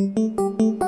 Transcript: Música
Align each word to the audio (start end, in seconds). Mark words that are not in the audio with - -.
Música 0.00 0.79